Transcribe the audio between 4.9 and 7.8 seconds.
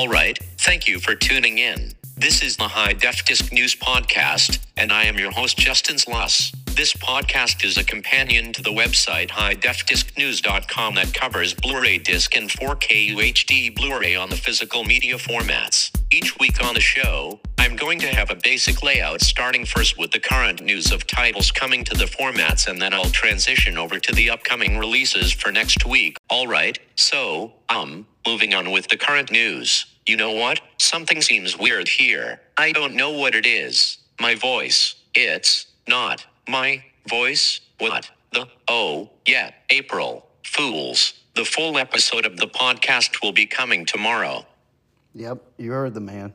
I am your host, Justin Sluss. This podcast is